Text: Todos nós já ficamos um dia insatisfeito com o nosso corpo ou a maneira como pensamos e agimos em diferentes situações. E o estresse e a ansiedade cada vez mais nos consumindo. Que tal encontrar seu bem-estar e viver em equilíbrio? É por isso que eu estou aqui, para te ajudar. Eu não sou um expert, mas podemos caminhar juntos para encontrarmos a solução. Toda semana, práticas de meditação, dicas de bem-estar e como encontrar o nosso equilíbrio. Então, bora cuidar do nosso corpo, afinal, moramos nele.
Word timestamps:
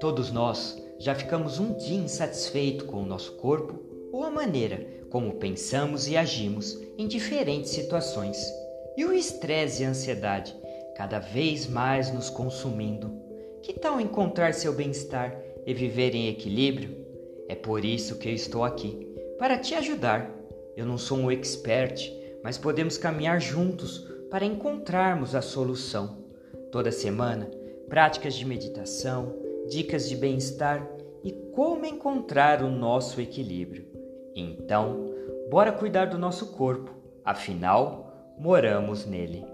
Todos 0.00 0.30
nós 0.30 0.82
já 0.98 1.14
ficamos 1.14 1.58
um 1.58 1.74
dia 1.74 1.98
insatisfeito 1.98 2.84
com 2.84 3.02
o 3.02 3.06
nosso 3.06 3.32
corpo 3.32 3.80
ou 4.12 4.24
a 4.24 4.30
maneira 4.30 4.86
como 5.10 5.34
pensamos 5.34 6.08
e 6.08 6.16
agimos 6.16 6.80
em 6.96 7.06
diferentes 7.06 7.70
situações. 7.70 8.38
E 8.96 9.04
o 9.04 9.12
estresse 9.12 9.82
e 9.82 9.86
a 9.86 9.90
ansiedade 9.90 10.56
cada 10.96 11.18
vez 11.18 11.66
mais 11.66 12.12
nos 12.12 12.30
consumindo. 12.30 13.12
Que 13.62 13.72
tal 13.72 14.00
encontrar 14.00 14.54
seu 14.54 14.72
bem-estar 14.72 15.38
e 15.66 15.72
viver 15.72 16.14
em 16.14 16.28
equilíbrio? 16.28 16.96
É 17.48 17.54
por 17.54 17.84
isso 17.84 18.18
que 18.18 18.28
eu 18.28 18.34
estou 18.34 18.64
aqui, 18.64 19.08
para 19.38 19.58
te 19.58 19.74
ajudar. 19.74 20.30
Eu 20.76 20.86
não 20.86 20.96
sou 20.96 21.18
um 21.18 21.30
expert, 21.30 22.10
mas 22.42 22.58
podemos 22.58 22.96
caminhar 22.96 23.40
juntos 23.40 24.06
para 24.30 24.44
encontrarmos 24.44 25.34
a 25.34 25.42
solução. 25.42 26.24
Toda 26.70 26.90
semana, 26.90 27.50
práticas 27.88 28.34
de 28.34 28.46
meditação, 28.46 29.41
dicas 29.68 30.08
de 30.08 30.16
bem-estar 30.16 30.86
e 31.22 31.32
como 31.54 31.84
encontrar 31.84 32.62
o 32.62 32.70
nosso 32.70 33.20
equilíbrio. 33.20 33.86
Então, 34.34 35.12
bora 35.50 35.72
cuidar 35.72 36.06
do 36.06 36.18
nosso 36.18 36.52
corpo, 36.52 36.94
afinal, 37.24 38.34
moramos 38.38 39.06
nele. 39.06 39.44